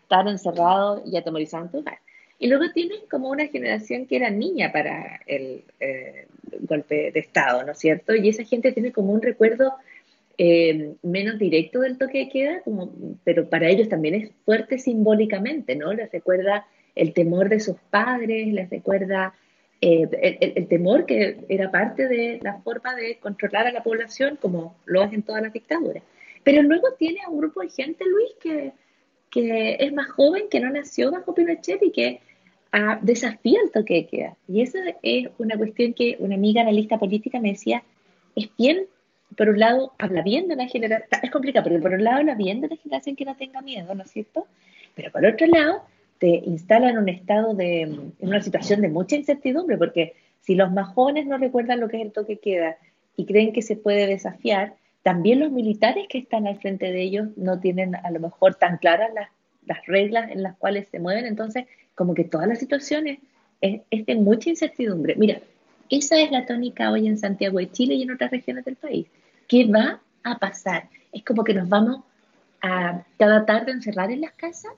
estar 0.00 0.28
encerrado 0.28 1.02
y 1.06 1.16
atemorizado 1.16 1.64
en 1.64 1.70
tu 1.70 1.78
hogar. 1.78 1.98
Y 2.38 2.48
luego 2.48 2.64
tienes 2.72 3.00
como 3.10 3.30
una 3.30 3.46
generación 3.46 4.06
que 4.06 4.16
era 4.16 4.30
niña 4.30 4.70
para 4.70 5.20
el 5.26 5.64
eh, 5.80 6.28
golpe 6.60 7.10
de 7.10 7.20
Estado, 7.20 7.64
¿no 7.64 7.72
es 7.72 7.78
cierto? 7.78 8.14
Y 8.14 8.28
esa 8.28 8.44
gente 8.44 8.72
tiene 8.72 8.92
como 8.92 9.12
un 9.12 9.22
recuerdo 9.22 9.72
menos 11.02 11.38
directo 11.38 11.80
del 11.80 11.98
toque 11.98 12.18
de 12.18 12.28
queda, 12.28 12.60
como, 12.62 12.90
pero 13.22 13.48
para 13.48 13.68
ellos 13.68 13.88
también 13.88 14.14
es 14.14 14.30
fuerte 14.44 14.78
simbólicamente, 14.78 15.76
¿no? 15.76 15.92
Les 15.92 16.10
recuerda 16.10 16.66
el 16.94 17.12
temor 17.12 17.48
de 17.48 17.60
sus 17.60 17.76
padres, 17.90 18.48
les 18.48 18.70
recuerda 18.70 19.34
eh, 19.80 20.08
el, 20.40 20.52
el, 20.56 20.68
temor 20.68 21.06
que 21.06 21.38
era 21.48 21.70
parte 21.70 22.06
de 22.06 22.38
la 22.42 22.60
forma 22.60 22.94
de 22.94 23.18
controlar 23.18 23.66
a 23.66 23.72
la 23.72 23.82
población, 23.82 24.38
como 24.40 24.76
lo 24.84 25.02
hacen 25.02 25.22
todas 25.22 25.42
las 25.42 25.52
dictaduras. 25.52 26.02
Pero 26.44 26.62
luego 26.62 26.92
tiene 26.98 27.20
a 27.24 27.30
un 27.30 27.38
grupo 27.38 27.62
de 27.62 27.70
gente, 27.70 28.04
Luis, 28.04 28.30
que, 28.40 28.72
que 29.30 29.76
es 29.80 29.92
más 29.92 30.08
joven, 30.08 30.44
que 30.50 30.60
no 30.60 30.70
nació 30.70 31.10
bajo 31.10 31.34
Pinochet 31.34 31.82
y 31.82 31.90
que 31.90 32.20
a 32.72 32.98
desafía 33.02 33.60
el 33.62 33.70
toque 33.70 33.94
de 33.94 34.06
queda. 34.06 34.36
Y 34.48 34.62
eso 34.62 34.78
es 35.02 35.28
una 35.38 35.56
cuestión 35.56 35.92
que 35.94 36.16
una 36.18 36.34
amiga 36.34 36.62
analista 36.62 36.98
política 36.98 37.38
me 37.38 37.50
decía, 37.50 37.82
es 38.34 38.48
bien, 38.56 38.86
por 39.36 39.48
un 39.48 39.58
lado, 39.58 39.92
habla 39.98 40.22
bien 40.22 40.48
de 40.48 40.54
una 40.54 40.68
generación, 40.68 41.08
es 41.22 41.30
complicado, 41.30 41.64
pero 41.68 41.80
por 41.80 41.92
un 41.92 42.04
lado 42.04 42.18
habla 42.18 42.34
bien 42.34 42.60
de 42.60 42.66
una 42.68 42.76
generación 42.76 43.16
que 43.16 43.24
no 43.24 43.36
tenga 43.36 43.60
miedo, 43.62 43.94
¿no 43.94 44.02
es 44.02 44.10
cierto? 44.10 44.46
Pero 44.94 45.10
por 45.12 45.24
otro 45.24 45.46
lado, 45.46 45.82
te 46.22 46.40
instala 46.46 46.88
en 46.90 46.98
un 46.98 47.08
estado 47.08 47.52
de, 47.52 47.82
en 47.82 48.14
una 48.20 48.40
situación 48.40 48.80
de 48.80 48.88
mucha 48.88 49.16
incertidumbre, 49.16 49.76
porque 49.76 50.14
si 50.40 50.54
los 50.54 50.70
más 50.70 50.94
jóvenes 50.94 51.26
no 51.26 51.36
recuerdan 51.36 51.80
lo 51.80 51.88
que 51.88 51.96
es 51.96 52.04
el 52.04 52.12
toque 52.12 52.38
queda 52.38 52.76
y 53.16 53.26
creen 53.26 53.52
que 53.52 53.60
se 53.60 53.74
puede 53.74 54.06
desafiar, 54.06 54.76
también 55.02 55.40
los 55.40 55.50
militares 55.50 56.06
que 56.08 56.18
están 56.18 56.46
al 56.46 56.60
frente 56.60 56.92
de 56.92 57.02
ellos 57.02 57.30
no 57.34 57.58
tienen 57.58 57.96
a 57.96 58.08
lo 58.12 58.20
mejor 58.20 58.54
tan 58.54 58.76
claras 58.76 59.10
las, 59.12 59.84
reglas 59.88 60.30
en 60.30 60.44
las 60.44 60.56
cuales 60.58 60.86
se 60.92 61.00
mueven, 61.00 61.26
entonces 61.26 61.64
como 61.96 62.14
que 62.14 62.22
todas 62.22 62.46
las 62.46 62.60
situaciones 62.60 63.18
es, 63.60 63.80
es, 63.90 64.06
de 64.06 64.14
mucha 64.14 64.48
incertidumbre. 64.48 65.16
Mira, 65.16 65.40
esa 65.90 66.20
es 66.20 66.30
la 66.30 66.46
tónica 66.46 66.92
hoy 66.92 67.08
en 67.08 67.18
Santiago 67.18 67.58
de 67.58 67.72
Chile 67.72 67.94
y 67.94 68.02
en 68.02 68.12
otras 68.12 68.30
regiones 68.30 68.64
del 68.64 68.76
país. 68.76 69.08
¿Qué 69.48 69.64
va 69.64 70.00
a 70.22 70.38
pasar? 70.38 70.88
Es 71.10 71.24
como 71.24 71.42
que 71.42 71.52
nos 71.52 71.68
vamos 71.68 72.04
a 72.60 73.02
cada 73.18 73.44
tarde 73.44 73.72
encerrar 73.72 74.12
en 74.12 74.20
las 74.20 74.32
casas 74.34 74.70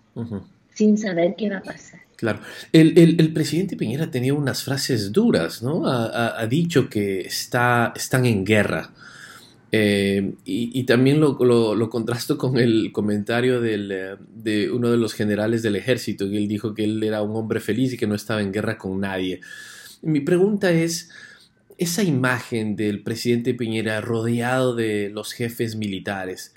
sin 0.74 0.98
saber 0.98 1.34
qué 1.36 1.50
va 1.50 1.58
a 1.58 1.62
pasar. 1.62 2.00
Claro. 2.16 2.40
El, 2.72 3.32
presidente 3.32 3.76
Piñera 3.76 4.10
tenía 4.10 4.34
unas 4.34 4.62
frases 4.62 5.12
duras, 5.12 5.62
¿no? 5.62 5.86
Ha, 5.86 6.46
dicho 6.46 6.88
que 6.88 7.20
está, 7.20 7.92
están 7.96 8.24
en 8.26 8.44
guerra. 8.44 8.92
Eh, 9.72 10.34
y, 10.44 10.84
también 10.84 11.18
lo, 11.18 11.36
lo, 11.74 11.90
contrasto 11.90 12.38
con 12.38 12.58
el 12.58 12.92
comentario 12.92 13.64
eh, 13.64 14.16
de 14.32 14.70
uno 14.70 14.90
de 14.90 14.96
los 14.96 15.14
generales 15.14 15.62
del 15.62 15.74
ejército, 15.74 16.30
que 16.30 16.36
él 16.36 16.46
dijo 16.46 16.74
que 16.74 16.84
él 16.84 17.02
era 17.02 17.22
un 17.22 17.34
hombre 17.36 17.58
feliz 17.58 17.92
y 17.92 17.96
que 17.96 18.06
no 18.06 18.14
estaba 18.14 18.40
en 18.40 18.52
guerra 18.52 18.78
con 18.78 19.00
nadie. 19.00 19.40
Mi 20.00 20.20
pregunta 20.20 20.70
es, 20.70 21.10
esa 21.78 22.04
imagen 22.04 22.76
del 22.76 23.02
presidente 23.02 23.54
Piñera 23.54 24.00
rodeado 24.00 24.76
de 24.76 25.10
los 25.10 25.32
jefes 25.32 25.74
militares, 25.76 26.54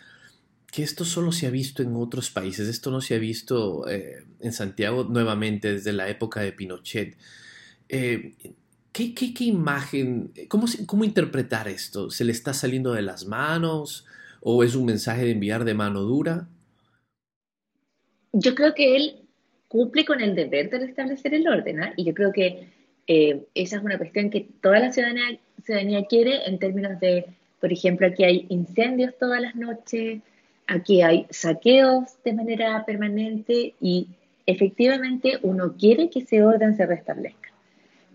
que 0.71 0.83
esto 0.83 1.05
solo 1.05 1.31
se 1.31 1.47
ha 1.47 1.49
visto 1.49 1.81
en 1.81 1.95
otros 1.95 2.29
países, 2.29 2.67
esto 2.67 2.91
no 2.91 3.01
se 3.01 3.15
ha 3.15 3.19
visto 3.19 3.87
eh, 3.89 4.23
en 4.39 4.53
Santiago 4.53 5.05
nuevamente 5.05 5.73
desde 5.73 5.93
la 5.93 6.09
época 6.09 6.41
de 6.41 6.51
Pinochet. 6.51 7.17
Eh, 7.89 8.33
¿qué, 8.91 9.33
imagen, 9.39 10.31
cómo, 10.47 10.65
cómo 10.85 11.03
interpretar 11.03 11.67
esto? 11.67 12.09
¿Se 12.09 12.25
le 12.25 12.31
está 12.31 12.53
saliendo 12.53 12.93
de 12.93 13.01
las 13.01 13.25
manos 13.25 14.05
o 14.41 14.63
es 14.63 14.75
un 14.75 14.85
mensaje 14.85 15.23
de 15.23 15.31
enviar 15.31 15.63
de 15.63 15.73
mano 15.73 16.01
dura? 16.01 16.47
Yo 18.33 18.53
creo 18.55 18.73
que 18.73 18.95
él 18.95 19.27
cumple 19.67 20.05
con 20.05 20.21
el 20.21 20.35
deber 20.35 20.69
de 20.69 20.79
restablecer 20.79 21.33
el 21.33 21.47
orden, 21.47 21.81
¿ah? 21.81 21.93
y 21.95 22.05
yo 22.05 22.13
creo 22.13 22.31
que 22.31 22.67
eh, 23.07 23.45
esa 23.55 23.77
es 23.77 23.83
una 23.83 23.97
cuestión 23.97 24.29
que 24.29 24.47
toda 24.61 24.79
la 24.79 24.91
ciudadanía, 24.91 25.39
ciudadanía 25.63 26.05
quiere 26.05 26.45
en 26.45 26.59
términos 26.59 26.99
de, 26.99 27.25
por 27.59 27.71
ejemplo, 27.71 28.07
aquí 28.07 28.23
hay 28.23 28.45
incendios 28.49 29.13
todas 29.17 29.41
las 29.41 29.55
noches, 29.55 30.21
Aquí 30.67 31.01
hay 31.01 31.25
saqueos 31.29 32.21
de 32.23 32.33
manera 32.33 32.83
permanente 32.85 33.73
y 33.79 34.09
efectivamente 34.45 35.39
uno 35.41 35.75
quiere 35.77 36.09
que 36.09 36.19
ese 36.19 36.43
orden 36.43 36.75
se 36.75 36.85
restablezca. 36.85 37.51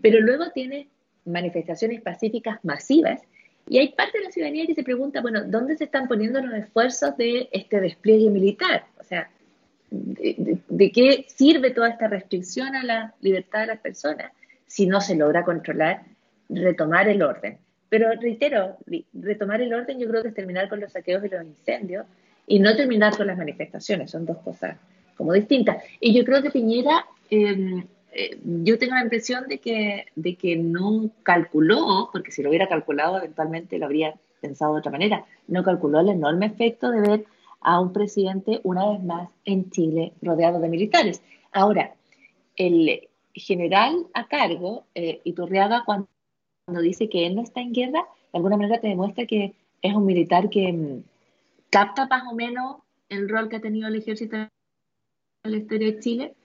Pero 0.01 0.19
luego 0.19 0.51
tiene 0.51 0.87
manifestaciones 1.25 2.01
pacíficas 2.01 2.59
masivas 2.63 3.21
y 3.67 3.79
hay 3.79 3.89
parte 3.93 4.19
de 4.19 4.25
la 4.25 4.31
ciudadanía 4.31 4.67
que 4.67 4.75
se 4.75 4.83
pregunta, 4.83 5.21
bueno, 5.21 5.43
¿dónde 5.45 5.77
se 5.77 5.85
están 5.85 6.07
poniendo 6.07 6.41
los 6.41 6.53
esfuerzos 6.53 7.15
de 7.17 7.49
este 7.51 7.79
despliegue 7.79 8.29
militar? 8.29 8.85
O 8.99 9.03
sea, 9.03 9.29
¿de, 9.89 10.91
qué 10.91 11.25
sirve 11.29 11.71
toda 11.71 11.89
esta 11.89 12.07
restricción 12.07 12.75
a 12.75 12.83
la 12.83 13.13
libertad 13.21 13.61
de 13.61 13.67
las 13.67 13.79
personas 13.79 14.31
si 14.67 14.85
no 14.85 15.01
se 15.01 15.15
logra 15.15 15.43
controlar, 15.43 16.03
retomar 16.49 17.07
el 17.07 17.23
orden? 17.23 17.57
Pero 17.89 18.11
reitero, 18.19 18.77
retomar 19.13 19.61
el 19.61 19.73
orden 19.73 19.99
yo 19.99 20.09
creo 20.09 20.23
que 20.23 20.29
es 20.29 20.35
terminar 20.35 20.67
con 20.67 20.79
los 20.79 20.91
saqueos 20.91 21.23
y 21.23 21.29
los 21.29 21.43
incendios 21.45 22.05
y 22.47 22.59
no 22.59 22.75
terminar 22.75 23.15
con 23.15 23.27
las 23.27 23.37
manifestaciones, 23.37 24.11
son 24.11 24.25
dos 24.25 24.37
cosas 24.39 24.77
como 25.15 25.33
distintas. 25.33 25.83
Y 25.99 26.13
yo 26.13 26.25
creo 26.25 26.41
que 26.41 26.51
Piñera, 26.51 27.05
em, 27.29 27.85
eh, 28.11 28.37
yo 28.43 28.77
tengo 28.77 28.95
la 28.95 29.03
impresión 29.03 29.47
de 29.47 29.59
que, 29.59 30.05
de 30.15 30.35
que 30.35 30.55
no 30.55 31.09
calculó, 31.23 32.09
porque 32.11 32.31
si 32.31 32.43
lo 32.43 32.49
hubiera 32.49 32.67
calculado 32.67 33.17
eventualmente 33.17 33.77
lo 33.77 33.85
habría 33.85 34.15
pensado 34.41 34.73
de 34.73 34.79
otra 34.79 34.91
manera, 34.91 35.25
no 35.47 35.63
calculó 35.63 35.99
el 36.01 36.09
enorme 36.09 36.47
efecto 36.47 36.91
de 36.91 37.01
ver 37.01 37.25
a 37.61 37.79
un 37.79 37.93
presidente 37.93 38.59
una 38.63 38.89
vez 38.89 39.01
más 39.03 39.29
en 39.45 39.69
Chile 39.71 40.13
rodeado 40.21 40.59
de 40.59 40.67
militares. 40.67 41.21
Ahora, 41.51 41.93
el 42.57 43.07
general 43.33 44.07
a 44.13 44.27
cargo, 44.27 44.83
eh, 44.95 45.21
Iturriaga, 45.23 45.83
cuando, 45.85 46.07
cuando 46.65 46.81
dice 46.81 47.09
que 47.09 47.25
él 47.25 47.35
no 47.35 47.41
está 47.41 47.61
en 47.61 47.73
guerra, 47.73 48.05
de 48.31 48.37
alguna 48.37 48.57
manera 48.57 48.81
te 48.81 48.87
demuestra 48.87 49.25
que 49.25 49.53
es 49.81 49.93
un 49.93 50.05
militar 50.05 50.49
que 50.49 50.69
em, 50.69 51.03
capta 51.73 52.05
más 52.05 52.21
o 52.31 52.35
menos 52.35 52.77
el 53.09 53.27
rol 53.27 53.49
que 53.49 53.55
ha 53.55 53.61
tenido 53.61 53.87
el 53.87 53.95
ejército 53.95 54.35
en 54.35 54.47
la 55.43 55.57
historia 55.57 55.87
de 55.91 55.99
Chile 55.99 56.35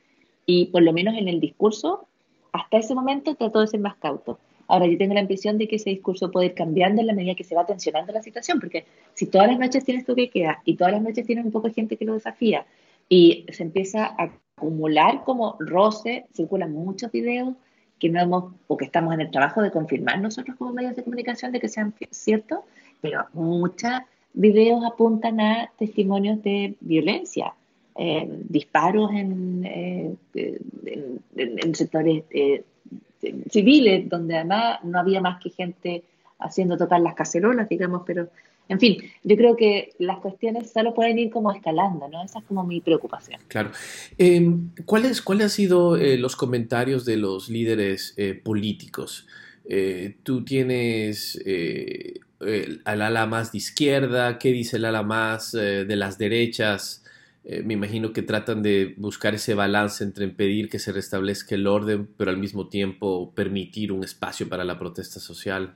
y 0.46 0.66
por 0.66 0.82
lo 0.82 0.94
menos 0.94 1.14
en 1.18 1.28
el 1.28 1.38
discurso, 1.38 2.08
hasta 2.52 2.78
ese 2.78 2.94
momento 2.94 3.34
trató 3.34 3.60
de 3.60 3.66
ser 3.66 3.80
más 3.80 3.96
cauto. 3.96 4.38
Ahora 4.68 4.86
yo 4.86 4.96
tengo 4.96 5.12
la 5.12 5.20
impresión 5.20 5.58
de 5.58 5.68
que 5.68 5.76
ese 5.76 5.90
discurso 5.90 6.30
puede 6.30 6.46
ir 6.46 6.54
cambiando 6.54 7.02
en 7.02 7.06
la 7.06 7.12
medida 7.12 7.34
que 7.34 7.44
se 7.44 7.54
va 7.54 7.66
tensionando 7.66 8.10
la 8.10 8.22
situación, 8.22 8.58
porque 8.58 8.86
si 9.12 9.26
todas 9.26 9.48
las 9.48 9.58
noches 9.58 9.84
tienes 9.84 10.06
tu 10.06 10.14
que 10.14 10.30
queda 10.30 10.62
y 10.64 10.76
todas 10.76 10.94
las 10.94 11.02
noches 11.02 11.26
tienes 11.26 11.44
un 11.44 11.52
poco 11.52 11.68
de 11.68 11.74
gente 11.74 11.98
que 11.98 12.06
lo 12.06 12.14
desafía 12.14 12.64
y 13.10 13.44
se 13.52 13.64
empieza 13.64 14.06
a 14.06 14.30
acumular 14.56 15.24
como 15.24 15.56
roce, 15.60 16.24
circulan 16.32 16.72
muchos 16.72 17.12
videos 17.12 17.54
que 17.98 18.08
no 18.08 18.18
hemos 18.18 18.54
o 18.66 18.78
que 18.78 18.86
estamos 18.86 19.12
en 19.12 19.20
el 19.20 19.30
trabajo 19.30 19.60
de 19.60 19.70
confirmar 19.70 20.20
nosotros 20.22 20.56
como 20.56 20.72
medios 20.72 20.96
de 20.96 21.04
comunicación 21.04 21.52
de 21.52 21.60
que 21.60 21.68
sean 21.68 21.94
ciertos, 22.10 22.60
pero 23.02 23.26
muchas 23.34 24.04
videos 24.34 24.84
apuntan 24.84 25.40
a 25.40 25.70
testimonios 25.78 26.42
de 26.42 26.76
violencia, 26.80 27.54
eh, 28.00 28.28
disparos 28.48 29.10
en, 29.12 29.64
eh, 29.64 30.14
en, 31.34 31.74
sectores 31.74 32.22
eh, 32.30 32.62
civiles, 33.50 34.08
donde 34.08 34.36
además 34.36 34.78
no 34.84 35.00
había 35.00 35.20
más 35.20 35.42
que 35.42 35.50
gente 35.50 36.04
haciendo 36.38 36.76
tocar 36.76 37.00
las 37.00 37.14
cacerolas, 37.14 37.68
digamos, 37.68 38.02
pero 38.06 38.28
en 38.68 38.78
fin, 38.78 38.98
yo 39.24 39.36
creo 39.36 39.56
que 39.56 39.94
las 39.98 40.18
cuestiones 40.18 40.70
solo 40.70 40.94
pueden 40.94 41.18
ir 41.18 41.30
como 41.30 41.50
escalando, 41.50 42.06
¿no? 42.06 42.22
Esa 42.22 42.38
es 42.38 42.44
como 42.44 42.62
mi 42.62 42.80
preocupación. 42.80 43.40
Claro. 43.48 43.72
Em, 44.16 44.70
¿Cuáles 44.84 45.20
cuál 45.20 45.40
han 45.40 45.50
sido 45.50 45.96
los 45.96 46.36
comentarios 46.36 47.04
de 47.04 47.16
los 47.16 47.48
líderes 47.48 48.14
políticos? 48.44 49.26
tú 50.22 50.44
tienes 50.44 51.42
al 52.40 53.02
ala 53.02 53.26
más 53.26 53.52
de 53.52 53.58
izquierda, 53.58 54.38
qué 54.38 54.52
dice 54.52 54.76
el 54.76 54.84
ala 54.84 55.02
más 55.02 55.54
eh, 55.54 55.84
de 55.84 55.96
las 55.96 56.18
derechas. 56.18 57.04
Eh, 57.44 57.62
me 57.62 57.74
imagino 57.74 58.12
que 58.12 58.22
tratan 58.22 58.62
de 58.62 58.94
buscar 58.96 59.34
ese 59.34 59.54
balance 59.54 60.04
entre 60.04 60.24
impedir 60.24 60.68
que 60.68 60.78
se 60.78 60.92
restablezca 60.92 61.54
el 61.54 61.66
orden, 61.66 62.08
pero 62.16 62.30
al 62.30 62.38
mismo 62.38 62.68
tiempo 62.68 63.32
permitir 63.34 63.90
un 63.90 64.04
espacio 64.04 64.48
para 64.48 64.64
la 64.64 64.78
protesta 64.78 65.18
social. 65.18 65.74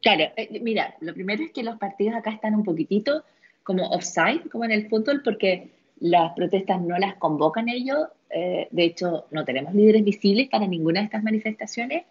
Claro, 0.00 0.24
eh, 0.36 0.60
mira, 0.60 0.94
lo 1.00 1.14
primero 1.14 1.42
es 1.42 1.52
que 1.52 1.62
los 1.62 1.78
partidos 1.78 2.14
acá 2.14 2.30
están 2.30 2.54
un 2.54 2.64
poquitito 2.64 3.24
como 3.62 3.88
offside, 3.90 4.48
como 4.50 4.64
en 4.64 4.72
el 4.72 4.88
fútbol, 4.88 5.22
porque 5.22 5.70
las 6.00 6.32
protestas 6.34 6.80
no 6.80 6.98
las 6.98 7.14
convocan 7.16 7.68
ellos. 7.68 8.08
de 8.28 8.84
hecho, 8.84 9.26
no 9.30 9.44
tenemos 9.44 9.74
líderes 9.74 10.02
visibles 10.02 10.48
para 10.48 10.66
ninguna 10.66 11.00
de 11.00 11.04
estas 11.04 11.22
manifestaciones. 11.22 12.04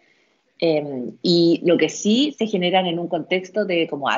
Em, 0.64 1.18
y 1.22 1.60
lo 1.64 1.76
que 1.76 1.88
sí 1.88 2.36
se 2.38 2.46
generan 2.46 2.86
en 2.86 3.00
un 3.00 3.08
contexto 3.08 3.64
de 3.64 3.88
como 3.88 4.08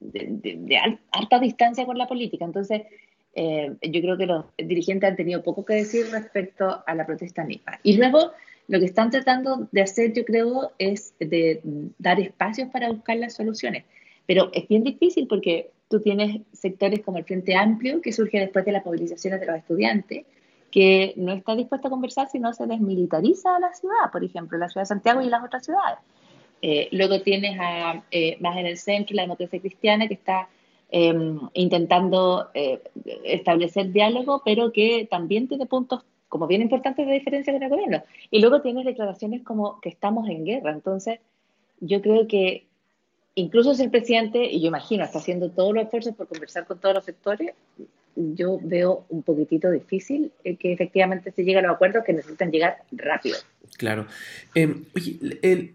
de, 0.00 0.76
alta 1.12 1.38
distancia 1.38 1.86
con 1.86 1.96
la 1.96 2.08
política. 2.08 2.44
Entonces, 2.44 2.82
eh, 3.36 3.70
yo 3.80 4.00
creo 4.00 4.18
que 4.18 4.26
los 4.26 4.46
dirigentes 4.58 5.08
han 5.08 5.14
tenido 5.14 5.44
poco 5.44 5.64
que 5.64 5.74
decir 5.74 6.06
respecto 6.10 6.82
a 6.84 6.94
la 6.96 7.06
protesta 7.06 7.44
misma. 7.44 7.78
Y 7.84 7.98
luego, 7.98 8.32
lo 8.66 8.80
que 8.80 8.86
están 8.86 9.10
tratando 9.10 9.68
de 9.70 9.80
hacer, 9.80 10.12
yo 10.12 10.24
creo, 10.24 10.72
es 10.76 11.14
de 11.20 11.60
dar 12.00 12.18
espacios 12.18 12.68
para 12.70 12.90
buscar 12.90 13.18
las 13.18 13.34
soluciones. 13.34 13.84
Pero 14.26 14.50
es 14.52 14.66
bien 14.66 14.82
difícil 14.82 15.28
porque 15.28 15.70
tú 15.88 16.00
tienes 16.00 16.40
sectores 16.52 16.98
como 17.02 17.18
el 17.18 17.24
Frente 17.24 17.54
Amplio, 17.54 18.00
que 18.00 18.12
surge 18.12 18.40
después 18.40 18.64
de 18.64 18.72
las 18.72 18.84
movilizaciones 18.84 19.38
de 19.38 19.46
los 19.46 19.56
estudiantes, 19.56 20.24
que 20.72 21.12
no 21.16 21.32
está 21.32 21.54
dispuesto 21.54 21.86
a 21.86 21.90
conversar 21.90 22.28
si 22.28 22.40
no 22.40 22.52
se 22.52 22.66
desmilitariza 22.66 23.60
la 23.60 23.72
ciudad, 23.74 24.10
por 24.10 24.24
ejemplo, 24.24 24.58
la 24.58 24.68
ciudad 24.68 24.82
de 24.82 24.86
Santiago 24.86 25.20
y 25.20 25.28
las 25.28 25.44
otras 25.44 25.64
ciudades. 25.64 25.98
Eh, 26.62 26.88
luego 26.92 27.20
tienes 27.20 27.58
a, 27.60 28.02
eh, 28.10 28.38
más 28.40 28.56
en 28.56 28.66
el 28.66 28.78
centro 28.78 29.14
la 29.14 29.22
democracia 29.22 29.60
cristiana 29.60 30.08
que 30.08 30.14
está 30.14 30.48
em, 30.90 31.40
intentando 31.54 32.48
eh, 32.54 32.82
establecer 33.24 33.92
diálogo, 33.92 34.42
pero 34.44 34.72
que 34.72 35.06
también 35.10 35.46
tiene 35.48 35.66
puntos 35.66 36.04
como 36.28 36.46
bien 36.46 36.62
importantes 36.62 37.06
de 37.06 37.12
diferencia 37.12 37.52
con 37.52 37.62
el 37.62 37.68
gobierno. 37.68 38.02
Y 38.30 38.40
luego 38.40 38.62
tienes 38.62 38.86
declaraciones 38.86 39.42
como 39.42 39.80
que 39.80 39.90
estamos 39.90 40.28
en 40.28 40.44
guerra. 40.46 40.72
Entonces, 40.72 41.20
yo 41.80 42.00
creo 42.00 42.26
que 42.26 42.66
incluso 43.34 43.74
si 43.74 43.82
el 43.82 43.90
presidente, 43.90 44.44
y 44.44 44.60
yo 44.60 44.68
imagino, 44.68 45.04
está 45.04 45.18
haciendo 45.18 45.50
todos 45.50 45.74
los 45.74 45.84
esfuerzos 45.84 46.14
por 46.14 46.28
conversar 46.28 46.66
con 46.66 46.78
todos 46.78 46.94
los 46.94 47.04
sectores, 47.04 47.54
yo 48.16 48.58
veo 48.62 49.06
un 49.08 49.22
poquitito 49.22 49.70
difícil 49.70 50.32
eh, 50.44 50.56
que 50.56 50.72
efectivamente 50.72 51.32
se 51.32 51.44
llegue 51.44 51.58
a 51.58 51.62
los 51.62 51.72
acuerdos 51.72 52.04
que 52.04 52.12
necesitan 52.12 52.50
llegar 52.50 52.84
rápido. 52.92 53.36
Claro. 53.78 54.06
Em, 54.54 54.84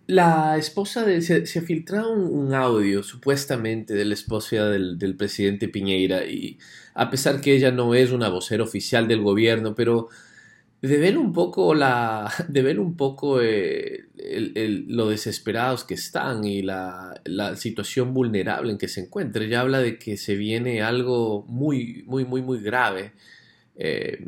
la 0.06 0.56
esposa 0.58 1.04
de, 1.04 1.22
se, 1.22 1.60
ha 1.60 1.62
filtrado 1.62 2.14
un, 2.14 2.54
audio 2.54 3.04
supuestamente 3.04 3.94
de 3.94 4.06
la 4.06 4.14
esposa 4.14 4.70
del, 4.70 5.00
del, 5.00 5.16
presidente 5.16 5.68
Piñeira 5.68 6.26
y 6.26 6.60
a 6.94 7.10
pesar 7.10 7.42
que 7.42 7.56
ella 7.56 7.72
no 7.72 7.96
es 7.96 8.12
una 8.12 8.30
vocera 8.30 8.64
oficial 8.64 9.08
del 9.08 9.22
gobierno, 9.22 9.74
pero 9.76 10.10
de 10.82 10.98
ver 10.98 11.18
un 11.18 11.34
poco 11.34 11.74
la 11.74 12.32
de 12.48 12.62
ver 12.62 12.80
un 12.80 12.96
poco 12.96 13.42
eh, 13.42 14.06
lo 14.88 15.10
desesperados 15.10 15.84
que 15.84 15.96
están 15.96 16.44
y 16.44 16.62
la, 16.62 17.22
situación 17.56 18.14
vulnerable 18.14 18.72
en 18.72 18.78
que 18.78 18.88
se 18.88 19.02
encuentran. 19.02 19.50
Ya 19.50 19.62
habla 19.62 19.80
de 19.80 19.98
que 19.98 20.18
se 20.18 20.36
viene 20.36 20.82
algo 20.82 21.46
muy, 21.48 22.04
muy, 22.08 22.26
muy, 22.26 22.42
muy 22.42 22.60
grave. 22.62 23.14
Eh, 23.76 24.26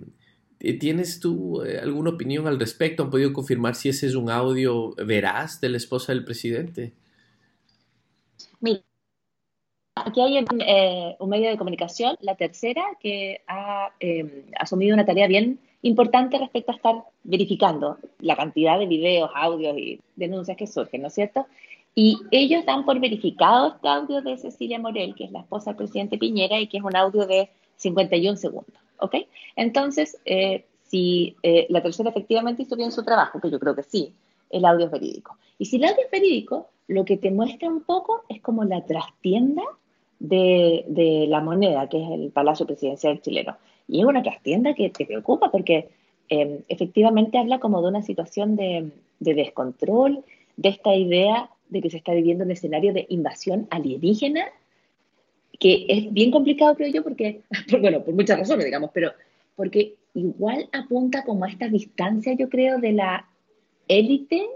¿Tienes 0.79 1.19
tú 1.19 1.63
eh, 1.63 1.79
alguna 1.79 2.11
opinión 2.11 2.47
al 2.47 2.59
respecto? 2.59 3.03
¿Han 3.03 3.09
podido 3.09 3.31
confirmar 3.31 3.75
si 3.75 3.89
ese 3.89 4.07
es 4.07 4.15
un 4.15 4.29
audio 4.29 4.93
veraz 4.95 5.61
de 5.61 5.69
la 5.69 5.77
esposa 5.77 6.11
del 6.11 6.25
presidente? 6.25 6.93
Aquí 10.05 10.21
hay 10.21 10.45
un 11.19 11.29
medio 11.29 11.49
de 11.49 11.57
comunicación, 11.57 12.15
la 12.21 12.35
tercera, 12.35 12.83
que 12.99 13.41
ha 13.47 13.91
asumido 14.59 14.93
una 14.93 15.05
tarea 15.05 15.27
bien 15.27 15.59
importante 15.81 16.37
respecto 16.37 16.71
a 16.71 16.75
estar 16.75 16.95
verificando 17.23 17.97
la 18.19 18.35
cantidad 18.35 18.77
de 18.77 18.85
videos, 18.85 19.29
audios 19.33 19.77
y 19.77 19.99
denuncias 20.15 20.57
que 20.57 20.67
surgen, 20.67 21.01
¿no 21.01 21.07
es 21.07 21.13
cierto? 21.13 21.45
Y 21.95 22.17
ellos 22.31 22.65
dan 22.65 22.85
por 22.85 22.99
verificado 22.99 23.75
este 23.75 23.87
audio 23.87 24.21
de 24.21 24.37
Cecilia 24.37 24.79
Morel, 24.79 25.15
que 25.15 25.25
es 25.25 25.31
la 25.31 25.39
esposa 25.39 25.71
del 25.71 25.77
presidente 25.77 26.17
Piñera 26.17 26.59
y 26.59 26.67
que 26.67 26.77
es 26.77 26.83
un 26.83 26.95
audio 26.95 27.25
de 27.25 27.49
51 27.77 28.37
segundos, 28.37 28.73
¿ok? 28.99 29.15
Entonces, 29.55 30.17
eh, 30.25 30.65
si 30.83 31.35
eh, 31.43 31.67
la 31.69 31.81
tercera 31.81 32.09
efectivamente 32.09 32.63
hizo 32.63 32.75
bien 32.75 32.91
su 32.91 33.03
trabajo, 33.03 33.39
que 33.39 33.49
yo 33.49 33.59
creo 33.59 33.75
que 33.75 33.83
sí, 33.83 34.13
el 34.49 34.65
audio 34.65 34.85
es 34.85 34.91
verídico. 34.91 35.37
Y 35.57 35.65
si 35.65 35.77
el 35.77 35.85
audio 35.85 36.03
es 36.03 36.11
verídico, 36.11 36.69
lo 36.87 37.05
que 37.05 37.17
te 37.17 37.31
muestra 37.31 37.69
un 37.69 37.83
poco 37.83 38.23
es 38.29 38.41
como 38.41 38.63
la 38.63 38.85
trastienda 38.85 39.63
de, 40.19 40.85
de 40.87 41.25
la 41.27 41.41
moneda, 41.41 41.87
que 41.89 42.03
es 42.03 42.09
el 42.11 42.31
Palacio 42.31 42.65
Presidencial 42.65 43.21
chileno. 43.21 43.57
Y 43.89 44.01
es 44.01 44.05
una 44.05 44.21
trastienda 44.21 44.75
que 44.75 44.89
te 44.89 45.05
preocupa 45.05 45.49
porque 45.51 45.89
em, 46.29 46.59
efectivamente 46.67 47.39
habla 47.39 47.59
como 47.59 47.81
de 47.81 47.87
una 47.87 48.03
situación 48.03 48.55
de, 48.55 48.91
descontrol, 49.19 50.23
de 50.57 50.69
esta 50.69 50.95
idea 50.95 51.49
de 51.69 51.81
que 51.81 51.89
se 51.89 51.97
está 51.97 52.13
viviendo 52.13 52.43
un 52.43 52.51
escenario 52.51 52.93
de 52.93 53.07
invasión 53.09 53.67
alienígena, 53.71 54.45
que 55.59 55.85
es 55.89 56.13
bien 56.13 56.31
complicado, 56.31 56.75
creo 56.75 56.91
yo, 56.91 57.03
porque, 57.03 57.41
bueno, 57.81 58.03
por 58.03 58.13
muchas 58.13 58.37
razones, 58.37 58.65
digamos, 58.65 58.91
pero 58.93 59.11
porque 59.55 59.95
igual 60.13 60.69
apunta 60.71 61.23
como 61.25 61.45
a 61.45 61.49
esta 61.49 61.67
distancia, 61.67 62.33
yo 62.33 62.47
creo, 62.47 62.77
de 62.79 62.93
la 62.93 63.27
élite 63.87 64.47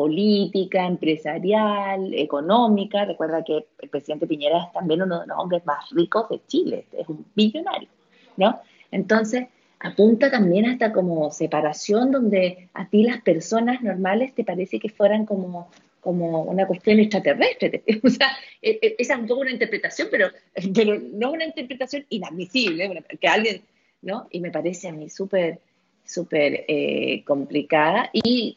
política, 0.00 0.86
empresarial, 0.86 2.14
económica. 2.14 3.04
Recuerda 3.04 3.44
que 3.44 3.66
el 3.80 3.88
presidente 3.90 4.26
Piñera 4.26 4.64
es 4.64 4.72
también 4.72 5.02
uno 5.02 5.20
de 5.20 5.26
los 5.26 5.38
hombres 5.38 5.66
más 5.66 5.90
ricos 5.90 6.26
de 6.30 6.40
Chile, 6.46 6.86
es 6.96 7.06
un 7.06 7.26
billonario, 7.34 7.90
¿no? 8.38 8.60
Entonces, 8.90 9.48
apunta 9.78 10.30
también 10.30 10.64
hasta 10.64 10.90
como 10.90 11.30
separación 11.30 12.12
donde 12.12 12.70
a 12.72 12.88
ti 12.88 13.02
las 13.02 13.20
personas 13.20 13.82
normales 13.82 14.34
te 14.34 14.42
parece 14.42 14.80
que 14.80 14.88
fueran 14.88 15.26
como, 15.26 15.68
como 16.00 16.44
una 16.44 16.66
cuestión 16.66 16.98
extraterrestre. 16.98 17.82
O 18.02 18.08
sea, 18.08 18.28
e, 18.62 18.78
e, 18.80 18.96
esa 18.98 19.14
es 19.14 19.20
un 19.20 19.26
poco 19.26 19.42
una 19.42 19.50
interpretación, 19.50 20.08
pero, 20.10 20.28
pero 20.74 20.98
no 20.98 21.32
una 21.32 21.44
interpretación 21.44 22.06
inadmisible, 22.08 23.04
que 23.20 23.28
alguien, 23.28 23.60
¿no? 24.00 24.28
Y 24.30 24.40
me 24.40 24.50
parece 24.50 24.88
a 24.88 24.92
mí 24.92 25.10
súper, 25.10 25.58
súper 26.06 26.64
eh, 26.68 27.22
complicada 27.26 28.08
y 28.14 28.56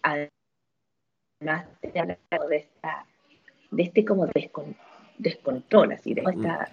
te 1.81 1.99
habla 1.99 2.17
de, 2.49 2.55
esta, 2.55 3.05
de 3.71 3.83
este 3.83 4.05
como 4.05 4.27
descontrol, 5.17 5.91
así, 5.91 6.13
de 6.13 6.21
esta 6.21 6.69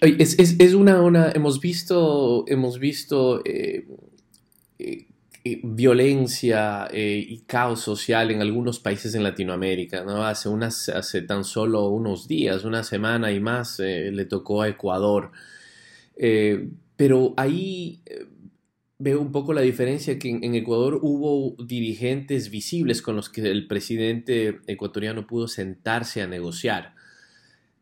es, 0.00 0.38
es, 0.38 0.56
es 0.58 0.74
una, 0.74 1.00
una, 1.02 1.30
hemos 1.32 1.60
visto, 1.60 2.44
hemos 2.48 2.78
visto 2.78 3.42
eh, 3.44 3.86
eh, 4.78 5.06
eh, 5.44 5.60
violencia 5.62 6.88
y 6.92 7.38
caos 7.46 7.80
social 7.80 8.30
en 8.30 8.42
algunos 8.42 8.78
países 8.78 9.14
en 9.14 9.22
Latinoamérica, 9.22 10.04
¿no? 10.04 10.24
Hace, 10.24 10.48
unas, 10.48 10.88
hace 10.88 11.22
tan 11.22 11.44
solo 11.44 11.88
unos 11.88 12.28
días, 12.28 12.64
una 12.64 12.82
semana 12.82 13.32
y 13.32 13.40
más, 13.40 13.78
le 13.78 14.24
tocó 14.26 14.62
a 14.62 14.68
Ecuador. 14.68 15.30
pero 16.96 17.34
ahí 17.36 18.02
veo 18.98 19.20
un 19.20 19.32
poco 19.32 19.52
la 19.52 19.60
diferencia 19.60 20.18
que 20.18 20.30
en, 20.30 20.54
Ecuador 20.54 21.00
hubo 21.02 21.62
dirigentes 21.62 22.50
visibles 22.50 23.02
con 23.02 23.16
los 23.16 23.28
que 23.28 23.42
el 23.42 23.66
presidente 23.66 24.60
ecuatoriano 24.66 25.26
pudo 25.26 25.48
sentarse 25.48 26.22
a 26.22 26.26
negociar 26.26 26.96